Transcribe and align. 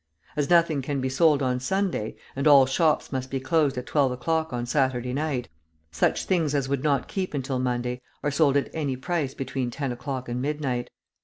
As 0.35 0.49
nothing 0.49 0.81
can 0.81 0.99
be 0.99 1.09
sold 1.09 1.43
on 1.43 1.59
Sunday, 1.59 2.15
and 2.35 2.47
all 2.47 2.65
shops 2.65 3.11
must 3.11 3.29
be 3.29 3.39
closed 3.39 3.77
at 3.77 3.85
twelve 3.85 4.11
o'clock 4.11 4.51
on 4.51 4.65
Saturday 4.65 5.13
night, 5.13 5.47
such 5.91 6.25
things 6.25 6.55
as 6.55 6.67
would 6.67 6.83
not 6.83 7.07
keep 7.07 7.35
until 7.35 7.59
Monday 7.59 8.01
are 8.23 8.31
sold 8.31 8.57
at 8.57 8.71
any 8.73 8.95
price 8.97 9.35
between 9.35 9.69
ten 9.69 9.91
o'clock 9.91 10.27
and 10.27 10.41
midnight. 10.41 10.89